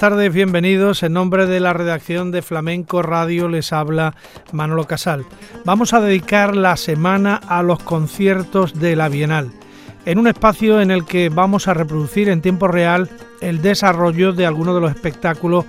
Tardes, 0.00 0.32
bienvenidos. 0.32 1.02
En 1.02 1.12
nombre 1.12 1.44
de 1.44 1.60
la 1.60 1.74
redacción 1.74 2.30
de 2.30 2.40
Flamenco 2.40 3.02
Radio 3.02 3.50
les 3.50 3.70
habla 3.70 4.14
Manolo 4.50 4.86
Casal. 4.86 5.26
Vamos 5.66 5.92
a 5.92 6.00
dedicar 6.00 6.56
la 6.56 6.78
semana 6.78 7.34
a 7.34 7.62
los 7.62 7.82
conciertos 7.82 8.80
de 8.80 8.96
la 8.96 9.10
Bienal, 9.10 9.52
en 10.06 10.18
un 10.18 10.26
espacio 10.26 10.80
en 10.80 10.90
el 10.90 11.04
que 11.04 11.28
vamos 11.28 11.68
a 11.68 11.74
reproducir 11.74 12.30
en 12.30 12.40
tiempo 12.40 12.66
real 12.66 13.10
el 13.42 13.60
desarrollo 13.60 14.32
de 14.32 14.46
algunos 14.46 14.74
de 14.74 14.80
los 14.80 14.90
espectáculos 14.90 15.66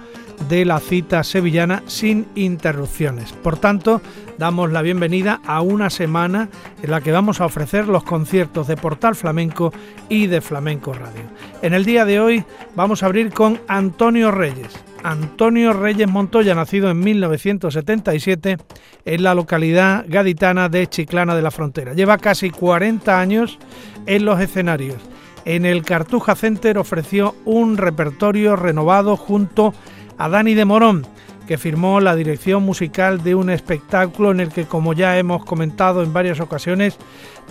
de 0.50 0.66
la 0.66 0.80
cita 0.80 1.24
sevillana 1.24 1.84
sin 1.88 2.28
interrupciones. 2.36 3.34
Por 3.34 3.58
tanto, 3.58 4.02
damos 4.38 4.72
la 4.72 4.82
bienvenida 4.82 5.42
a 5.46 5.62
una 5.62 5.90
semana 5.90 6.50
en 6.82 6.92
la 6.92 7.02
que 7.02 7.12
vamos 7.12 7.42
a 7.42 7.46
ofrecer 7.46 7.88
los 7.88 8.04
conciertos 8.04 8.68
de 8.68 8.78
Portal 8.78 9.16
Flamenco 9.16 9.74
y 10.10 10.28
de 10.28 10.42
Flamenco 10.42 10.94
Radio. 10.94 11.24
En 11.62 11.74
el 11.74 11.86
día 11.86 12.06
de 12.06 12.20
hoy 12.20 12.44
vamos 12.76 13.04
a 13.04 13.08
abrir 13.08 13.32
con 13.32 13.60
Antonio 13.68 14.32
Reyes. 14.32 14.72
Antonio 15.04 15.74
Reyes 15.74 16.08
Montoya, 16.08 16.54
nacido 16.56 16.90
en 16.90 17.00
1977 17.00 18.58
en 19.06 19.24
la 19.24 19.34
localidad 19.34 20.06
gaditana 20.08 20.70
de 20.70 20.88
Chiclana 20.88 21.36
de 21.36 21.42
la 21.42 21.52
Frontera. 21.52 21.94
Lleva 21.94 22.18
casi 22.18 22.52
40 22.52 23.20
años 23.20 23.58
en 24.06 24.26
los 24.26 24.40
escenarios. 24.40 24.98
En 25.46 25.66
el 25.66 25.84
Cartuja 25.84 26.36
Center 26.36 26.78
ofreció 26.78 27.36
un 27.46 27.78
repertorio 27.78 28.56
renovado 28.56 29.18
junto 29.18 29.74
a 30.22 30.30
Dani 30.30 30.54
de 30.54 30.66
Morón, 30.66 31.08
que 31.48 31.58
firmó 31.58 32.00
la 32.00 32.16
dirección 32.16 32.62
musical 32.62 33.24
de 33.24 33.34
un 33.34 33.50
espectáculo 33.50 34.30
en 34.30 34.40
el 34.40 34.50
que, 34.50 34.66
como 34.66 34.94
ya 34.94 35.18
hemos 35.18 35.44
comentado 35.44 36.04
en 36.04 36.14
varias 36.14 36.40
ocasiones, 36.40 36.96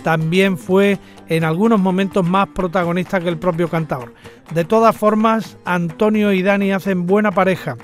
también 0.03 0.57
fue 0.57 0.97
en 1.27 1.43
algunos 1.43 1.81
momentos 1.81 2.25
más 2.25 2.47
protagonista 2.47 3.19
que 3.19 3.27
el 3.27 3.37
propio 3.37 3.67
cantador. 3.67 4.13
De 4.53 4.63
todas 4.63 4.95
formas, 4.95 5.57
Antonio 5.65 6.31
y 6.31 6.43
Dani 6.43 6.71
hacen 6.71 7.07
buena 7.07 7.33
pareja, 7.33 7.75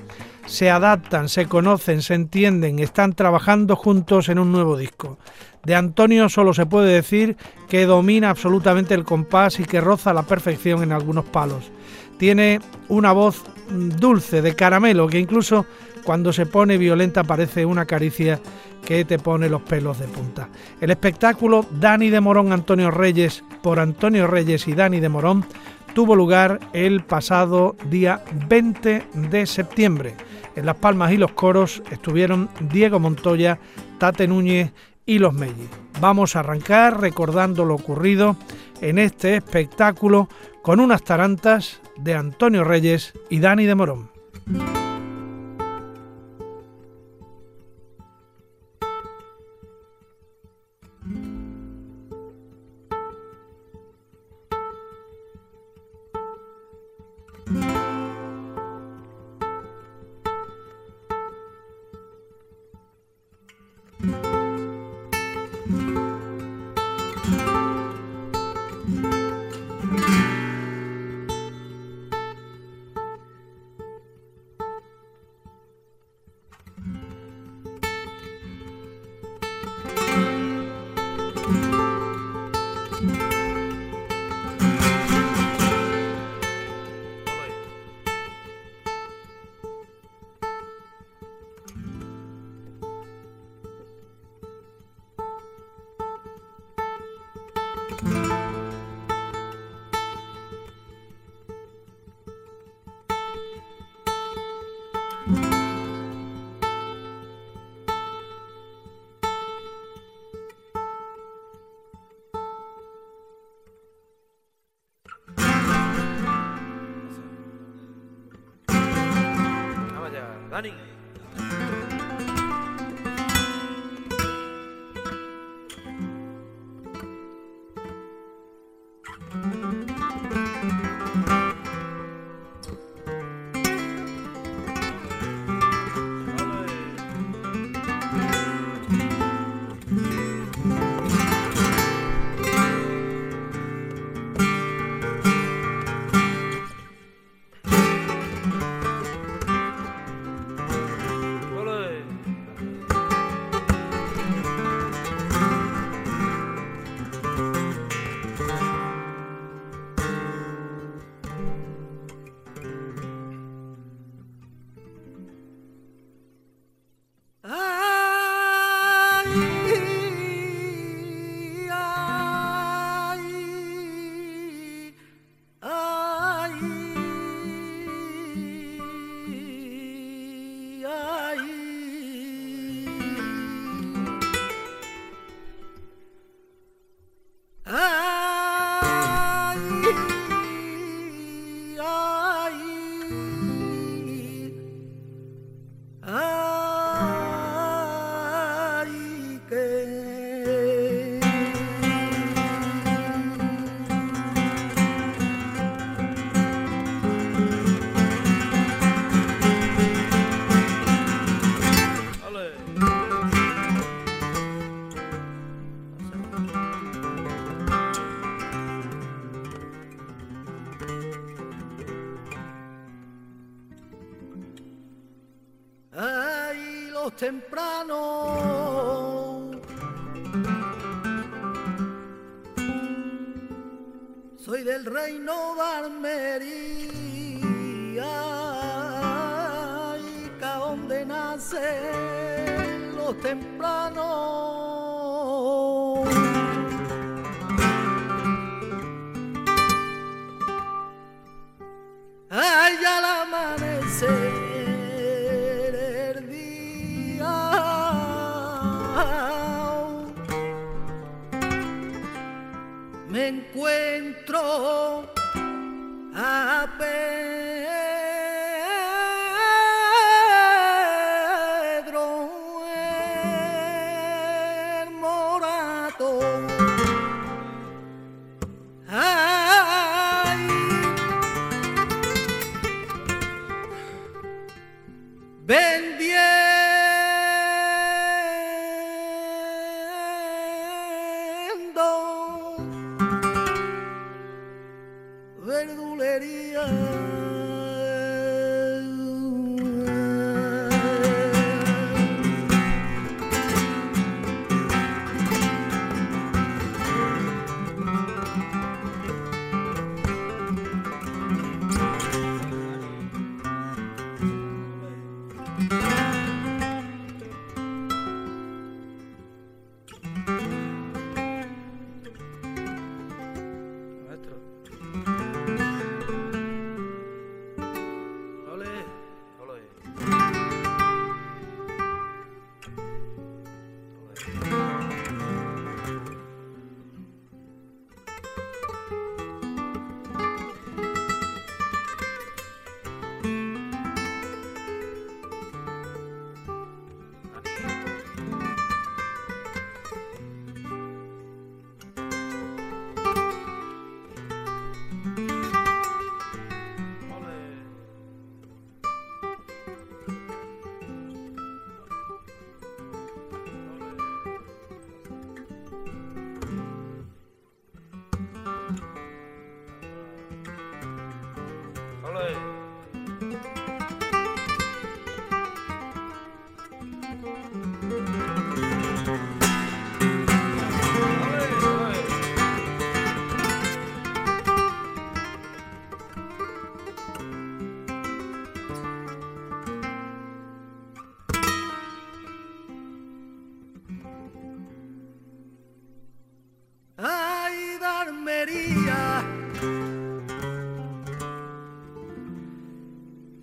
se 0.45 0.71
adaptan, 0.71 1.27
se 1.27 1.47
conocen, 1.47 2.01
se 2.01 2.13
entienden, 2.13 2.79
están 2.79 3.11
trabajando 3.11 3.75
juntos 3.75 4.29
en 4.29 4.39
un 4.39 4.53
nuevo 4.53 4.77
disco. 4.77 5.17
De 5.65 5.75
Antonio 5.75 6.29
solo 6.29 6.53
se 6.53 6.65
puede 6.65 6.93
decir 6.93 7.35
que 7.67 7.85
domina 7.85 8.29
absolutamente 8.29 8.93
el 8.93 9.03
compás 9.03 9.59
y 9.59 9.65
que 9.65 9.81
roza 9.81 10.13
la 10.13 10.23
perfección 10.23 10.81
en 10.81 10.93
algunos 10.93 11.25
palos. 11.25 11.73
Tiene 12.17 12.61
una 12.87 13.11
voz 13.11 13.43
dulce, 13.69 14.41
de 14.41 14.55
caramelo, 14.55 15.07
que 15.07 15.19
incluso 15.19 15.65
cuando 16.03 16.31
se 16.31 16.45
pone 16.45 16.77
violenta 16.77 17.23
parece 17.23 17.65
una 17.65 17.85
caricia 17.85 18.39
que 18.85 19.03
te 19.03 19.19
pone 19.19 19.49
los 19.49 19.61
pelos 19.61 19.99
de 19.99 20.07
punta. 20.07 20.47
El 20.79 20.91
espectáculo 20.91 21.65
Dani 21.71 22.09
de 22.09 22.21
Morón 22.21 22.53
Antonio 22.53 22.91
Reyes 22.91 23.43
por 23.61 23.79
Antonio 23.79 24.27
Reyes 24.27 24.67
y 24.67 24.73
Dani 24.73 24.99
de 24.99 25.09
Morón 25.09 25.45
tuvo 25.93 26.15
lugar 26.15 26.59
el 26.73 27.03
pasado 27.03 27.75
día 27.89 28.23
20 28.47 29.03
de 29.13 29.45
septiembre. 29.45 30.15
En 30.55 30.65
Las 30.65 30.77
Palmas 30.77 31.11
y 31.11 31.17
los 31.17 31.31
coros 31.31 31.83
estuvieron 31.91 32.49
Diego 32.61 32.99
Montoya, 32.99 33.59
Tate 33.97 34.27
Núñez 34.27 34.71
y 35.07 35.17
los 35.17 35.33
Melli. 35.33 35.67
Vamos 35.99 36.35
a 36.35 36.41
arrancar 36.41 37.01
recordando 37.01 37.65
lo 37.65 37.73
ocurrido 37.73 38.35
en 38.81 38.99
este 38.99 39.35
espectáculo 39.35 40.29
con 40.61 40.79
unas 40.79 41.03
tarantas 41.03 41.81
de 41.95 42.13
Antonio 42.13 42.63
Reyes 42.63 43.13
y 43.29 43.39
Dani 43.39 43.65
de 43.65 43.73
Morón. 43.73 44.11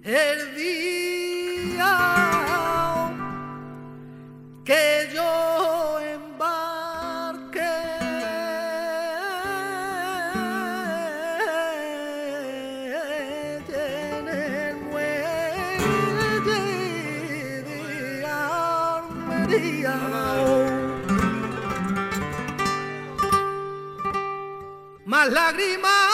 el 0.04 0.54
día 0.54 1.96
que 4.62 5.08
yo 5.14 5.98
embarqué 5.98 7.60
en 13.68 14.28
el 14.28 14.76
muelle 14.76 15.32
de 17.62 18.26
Armería. 18.26 19.98
Más 25.06 25.28
lágrimas 25.30 26.13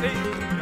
Hey. 0.00 0.57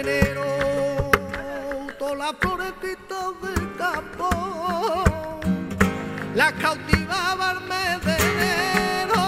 enero, 0.00 1.10
todas 1.98 2.18
las 2.18 2.32
florecitas 2.40 3.26
del 3.42 3.76
campo, 3.76 4.28
las 6.34 6.52
cautivaba 6.52 7.52
el 7.52 7.60
mes 7.60 8.04
de 8.04 8.16
enero, 8.30 9.22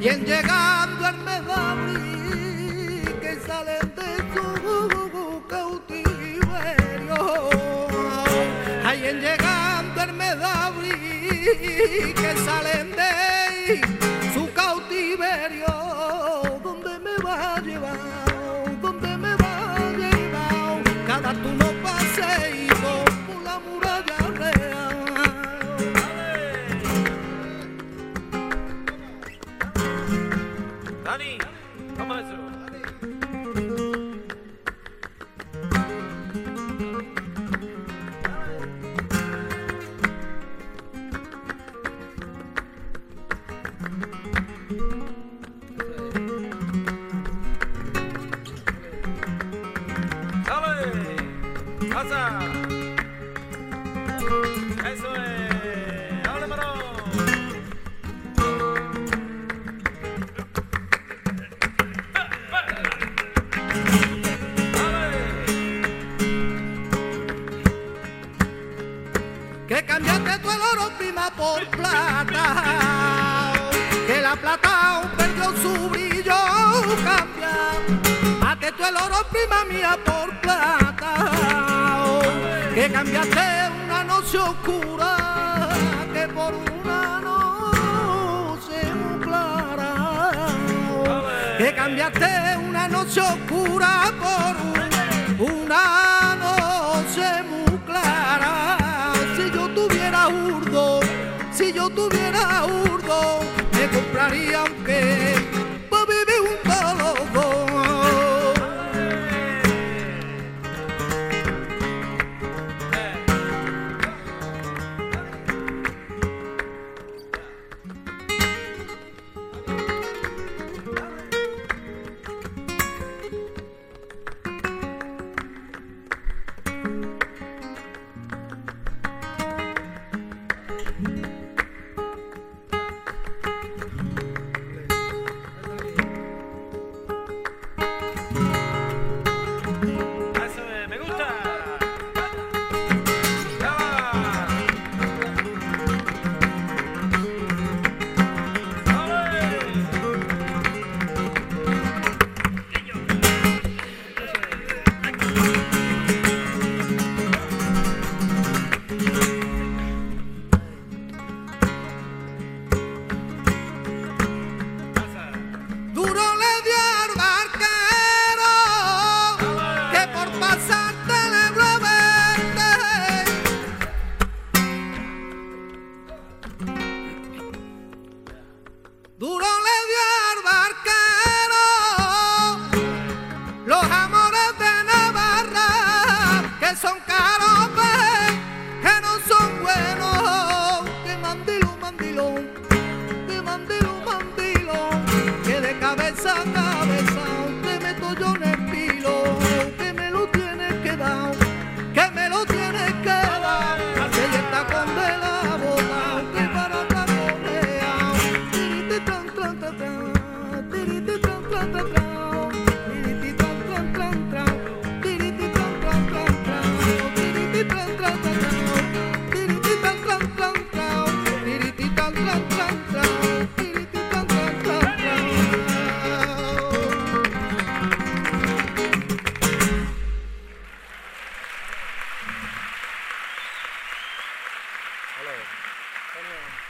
y 0.00 0.08
en 0.08 0.24
llegando 0.24 1.06
al 1.06 1.18
mes 1.18 1.46
de 1.46 1.52
abril, 1.52 3.18
que 3.20 3.40
salen 3.46 3.94
de 3.96 4.16
su 4.32 5.42
cautiverio, 5.48 7.18
ahí 8.84 9.06
en 9.06 9.20
llegando 9.20 10.00
al 10.00 10.12
mes 10.12 10.38
de 10.38 10.44
abril, 10.44 12.14
que 12.14 12.36
sale. 12.44 12.79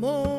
more. 0.00 0.33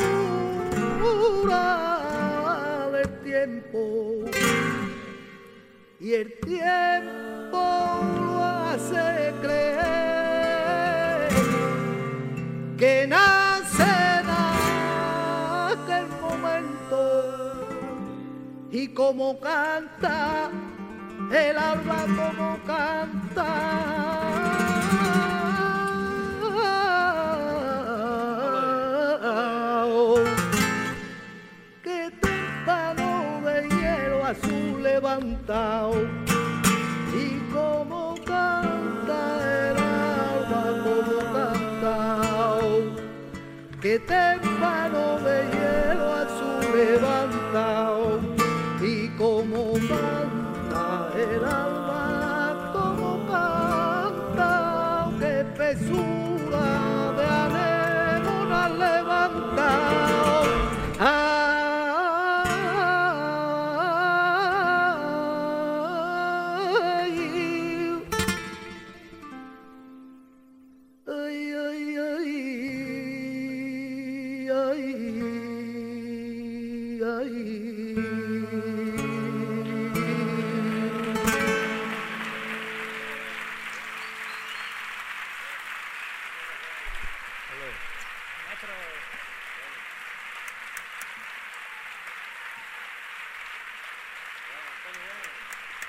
del 2.92 3.08
tiempo. 3.20 4.24
Y 5.98 6.14
el 6.14 6.32
tiempo 6.40 7.58
lo 8.20 8.42
hace 8.42 9.34
creer 9.42 11.28
que 12.78 13.06
nace 13.06 13.82
en 13.82 14.30
aquel 15.70 16.06
momento. 16.22 16.98
Y 18.70 18.88
como 18.94 19.38
canta 19.40 20.50
el 21.30 21.58
alba 21.58 22.06
como 22.16 22.58
canta 22.64 23.79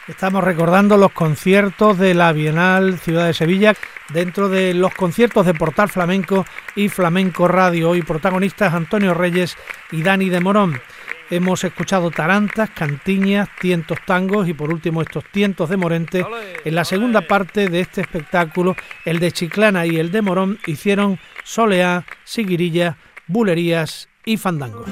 Estamos 0.08 0.44
recordando 0.46 0.96
los 0.96 1.12
conciertos 1.12 1.98
de 1.98 2.14
la 2.14 2.32
Bienal 2.32 3.00
Ciudad 3.00 3.26
de 3.26 3.34
Sevilla 3.34 3.76
dentro 4.14 4.48
de 4.48 4.74
los 4.74 4.94
conciertos 4.94 5.46
de 5.46 5.54
Portal 5.54 5.90
Flamenco 5.90 6.46
y 6.76 6.88
Flamenco 6.88 7.50
Radio. 7.50 7.90
Hoy 7.90 8.02
protagonistas 8.02 8.74
Antonio 8.74 9.14
Reyes 9.14 9.58
y 9.92 10.04
Dani 10.04 10.30
de 10.30 10.40
Morón. 10.40 10.80
Hemos 11.32 11.64
escuchado 11.64 12.12
tarantas, 12.12 12.70
cantiñas, 12.72 13.48
tientos 13.62 13.98
tangos 14.06 14.50
y 14.50 14.54
por 14.54 14.70
último 14.70 15.02
estos 15.02 15.24
tientos 15.32 15.70
de 15.70 15.78
Morente. 15.78 16.26
En 16.66 16.76
la 16.76 16.84
segunda 16.84 17.22
parte 17.22 17.70
de 17.70 17.80
este 17.80 18.02
espectáculo, 18.02 18.76
el 19.06 19.20
de 19.20 19.32
Chiclana 19.32 19.86
y 19.86 19.96
el 19.96 20.12
de 20.12 20.22
Morón 20.22 20.60
hicieron 20.68 21.20
soleá, 21.46 22.06
siguirilla, 22.26 22.98
bulerías 23.28 24.10
y 24.26 24.36
fandangos. 24.36 24.90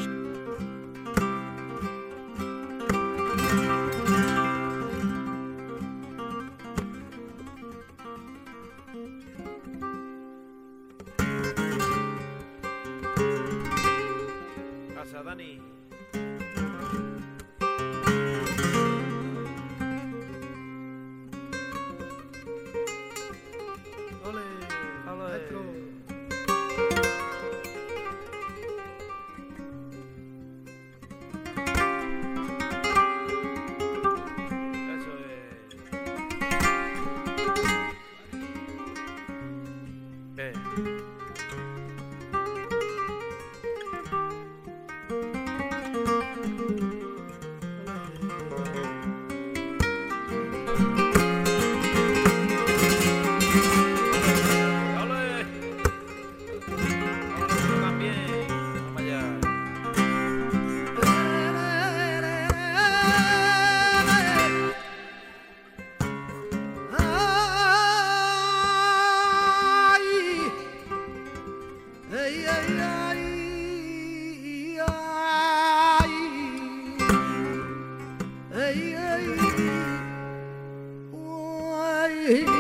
Hey. 82.30 82.46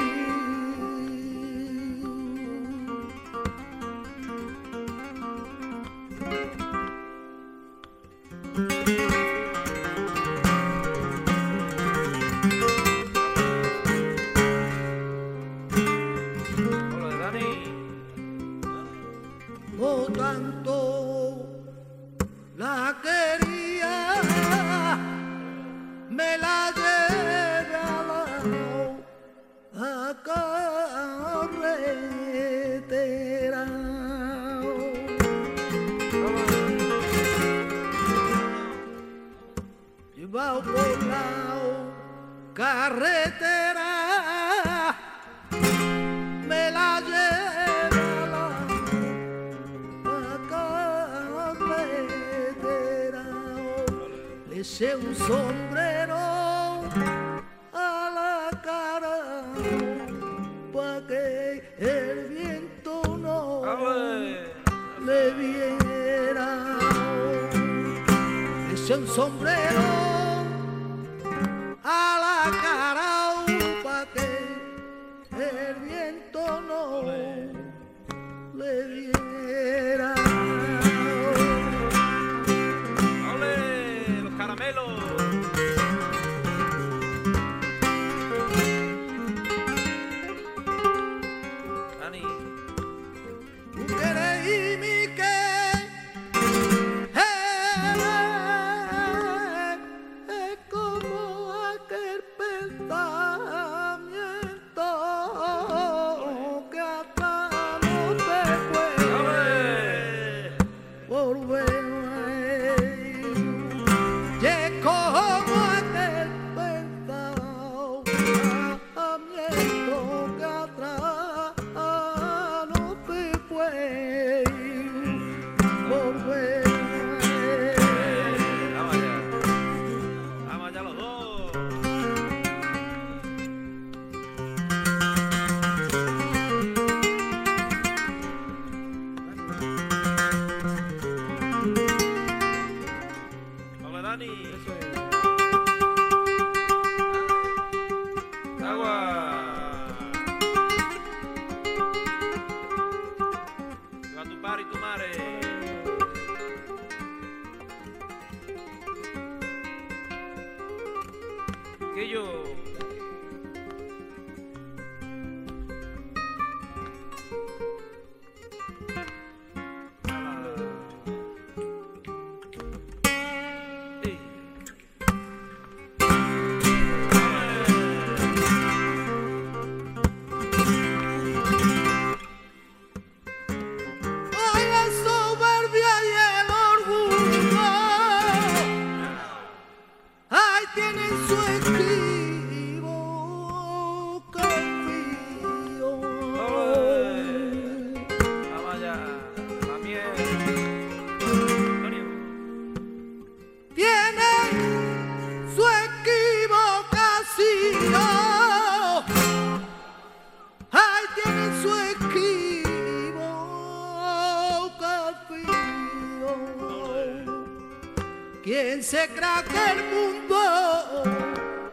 se 218.89 219.07
cree 219.09 219.43
que 219.51 219.63
el 219.73 219.81
mundo 219.93 221.03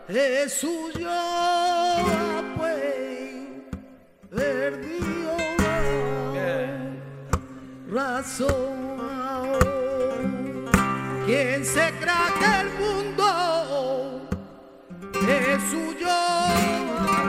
es 0.07 0.53
suyo? 0.53 1.17
Pues 2.59 3.47
perdió 4.29 5.31
razón. 7.91 8.77
¿Quién 11.25 11.65
se 11.65 11.91
cree 12.03 12.29
que 12.39 12.51
el 12.61 12.69
mundo 12.83 14.29
es 15.27 15.63
suyo? 15.71 16.19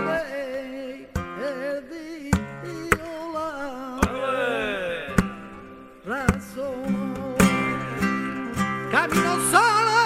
Pues 0.04 1.08
perdió 1.38 3.08
la 3.34 3.48
razón. 6.06 6.97
Camino 9.00 9.36
solo, 9.52 10.00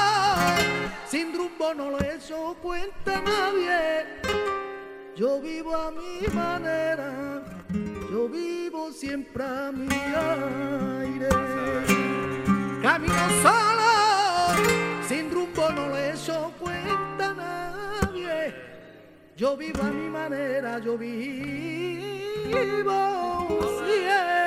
sin 1.08 1.34
rumbo 1.34 1.74
no 1.74 1.98
le 1.98 2.16
echo 2.16 2.58
cuenta 2.62 3.22
nadie. 3.22 4.06
Yo 5.16 5.39
vivo 5.39 5.74
a 5.74 5.92
mi 5.92 6.28
manera, 6.34 7.42
yo 8.12 8.28
vivo 8.28 8.92
siempre 8.92 9.46
a 9.46 9.72
mi 9.72 9.88
aire. 9.88 11.30
Camino 12.82 13.30
solo, 13.42 13.92
sin 15.08 15.32
rumbo 15.32 15.70
no 15.70 15.88
le 15.88 16.12
echo 16.12 16.52
cuenta 16.60 17.34
nadie. 17.34 18.54
Yo 19.38 19.56
vivo 19.56 19.84
a 19.84 19.89
mi 19.89 20.10
manera, 20.10 20.80
yo 20.80 20.98
vivo 20.98 21.32
siempre 23.86 24.41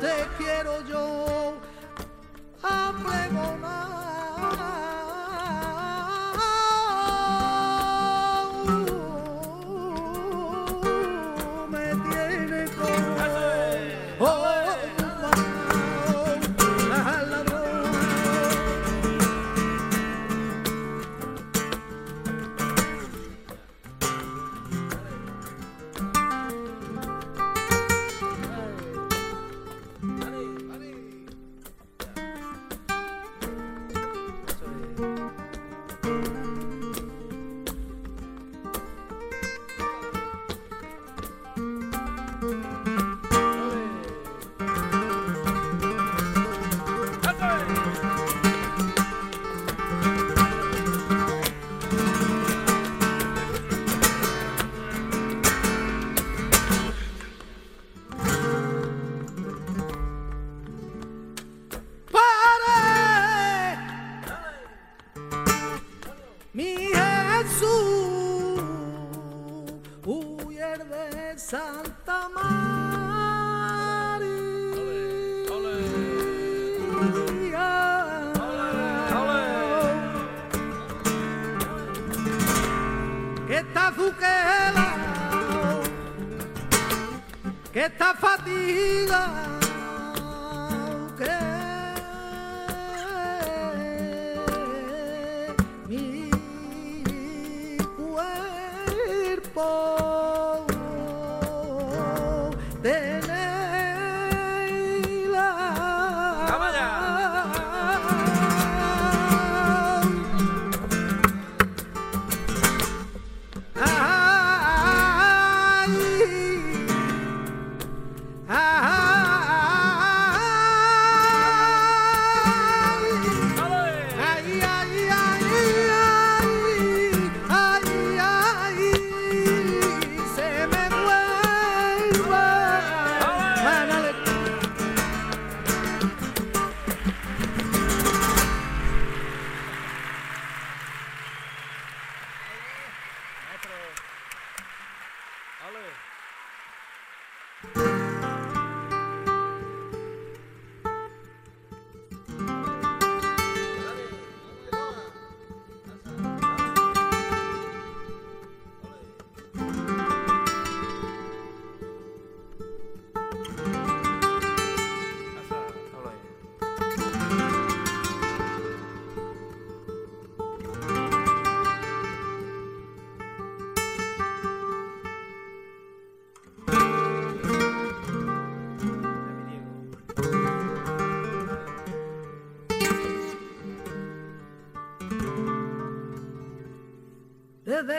Te 0.00 0.26
quiero 0.36 0.65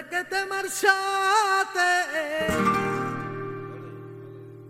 Que 0.10 0.24
te 0.24 0.46
marchaste, 0.46 1.90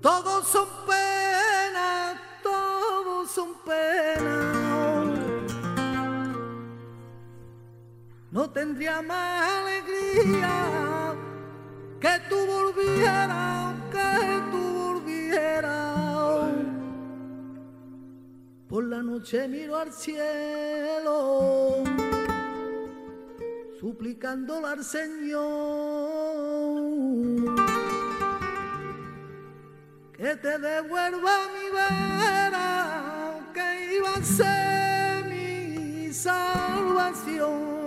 todos 0.01 0.47
son 0.47 0.67
penas, 0.88 2.19
todos 2.41 3.29
son 3.31 3.53
penas. 3.63 4.57
No 8.31 8.49
tendría 8.49 9.01
más 9.03 9.47
alegría 9.59 11.15
que 12.01 12.19
tú 12.29 12.45
volvieras, 12.45 13.75
que 13.91 14.41
tú 14.51 14.73
volvieras. 14.73 16.51
Por 18.67 18.83
la 18.85 19.03
noche 19.03 19.47
miro 19.47 19.77
al 19.77 19.93
cielo 19.93 20.36
suplicándola 23.97 24.73
al 24.73 24.83
Señor 24.83 25.41
que 30.15 30.35
te 30.35 30.59
devuelva 30.59 31.31
mi 31.55 31.69
vera 31.71 33.39
que 33.55 33.95
iba 33.95 34.13
a 34.13 34.23
ser 34.23 35.25
mi 35.25 36.13
salvación. 36.13 37.77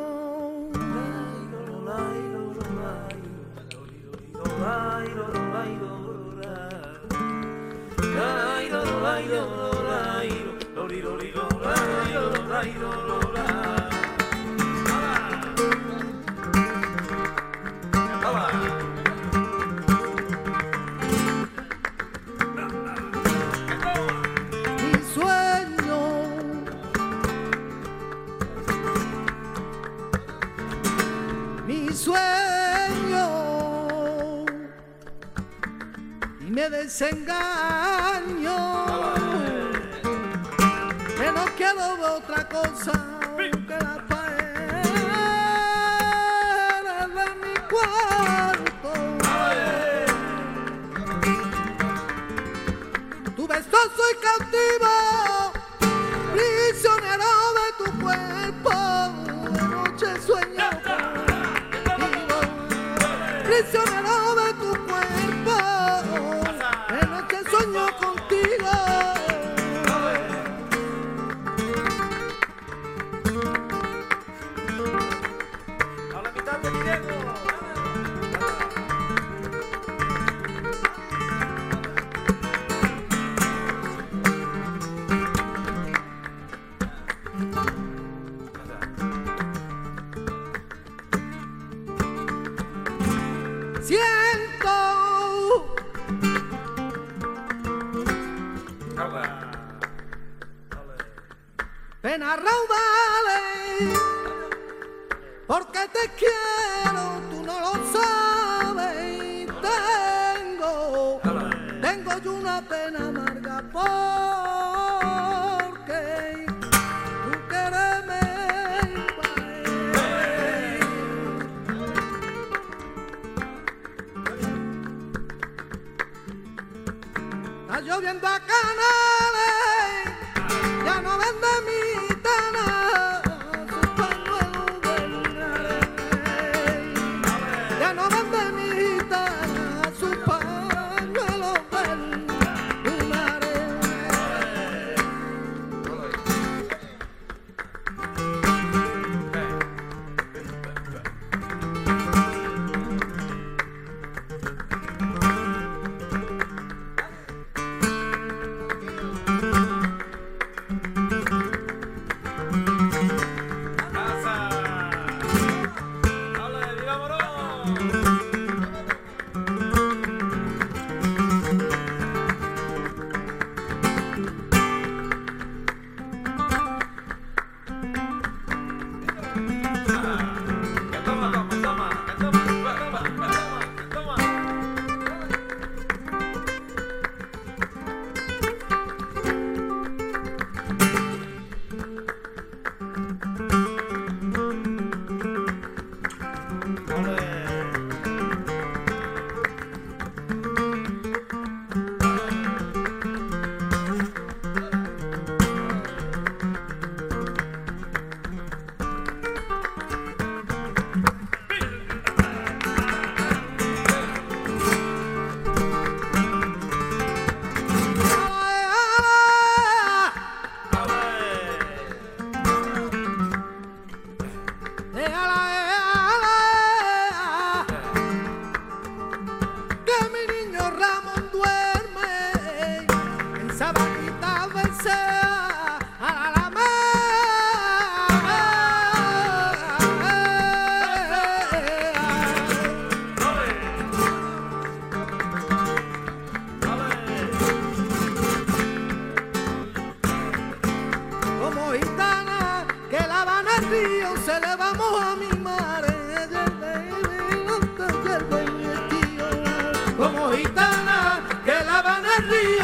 Como 260.13 260.33
gitana 260.33 261.23
que 261.45 261.65
lavana 261.65 262.09
el 262.19 262.29
río 262.29 262.60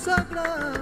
sabrás. 0.00 0.79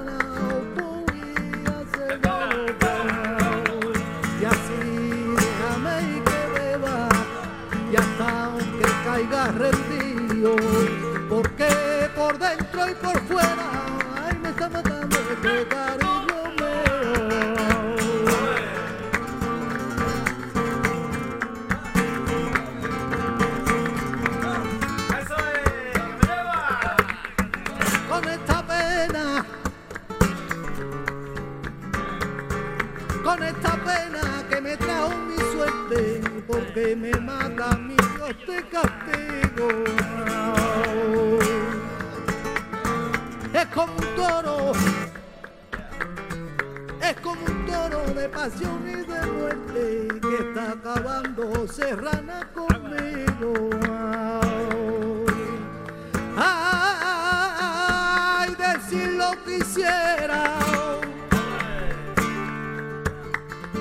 quisiera. 59.45 60.59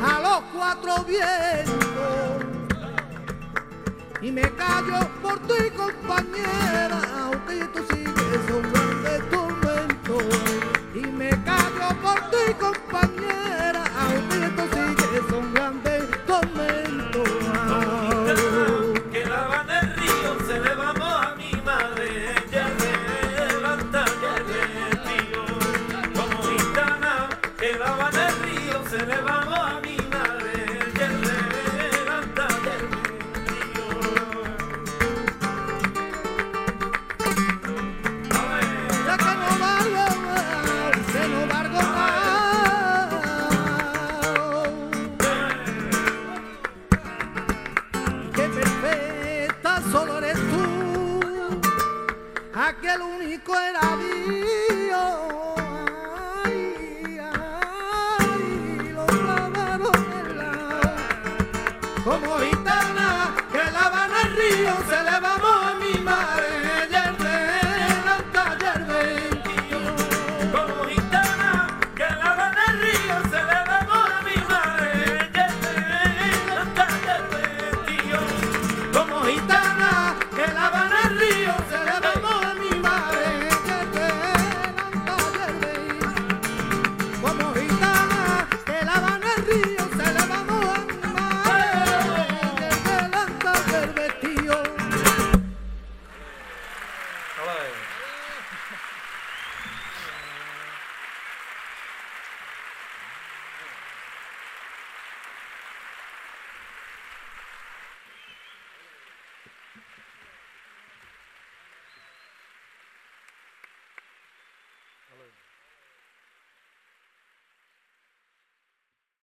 A 0.01 0.19
los 0.21 0.41
cuatro 0.53 1.03
vientos. 1.05 2.45
Y 4.21 4.31
me 4.31 4.41
callo 4.41 5.07
por 5.21 5.39
tu 5.41 5.55
compañera, 5.75 6.99
aunque 7.19 7.65
tú 7.73 7.85
sigues 7.91 8.47
de 9.03 9.19
tormento. 9.29 10.17
Y 10.95 11.01
me 11.01 11.29
callo 11.43 11.89
por 12.01 12.19
tu 12.31 12.57
compañera, 12.59 13.83
aunque 13.99 14.49
tú 14.55 14.63
sigues 14.73 15.23
sonando. 15.29 15.86